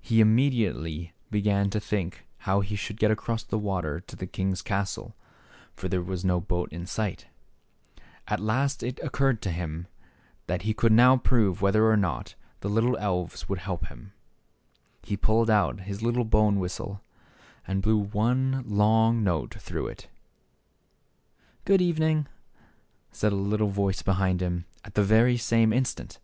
[0.00, 4.62] He immediately began to think how he should get across the water to the king's
[4.62, 5.14] castle,
[5.76, 7.28] for there was no boat in sight.
[8.26, 9.86] At last it occurred to him
[10.48, 12.74] that he could now prove whether or not the Hi?
[12.74, 12.74] THE SHEPHERD BOY.
[12.74, 14.12] G9 little elves would help him.
[15.04, 17.00] He pulled out his little bone whistle
[17.64, 20.08] and blew one long note through it."
[21.64, 22.26] Good evening!"
[23.12, 26.18] said a voice behind him, at the very same instant.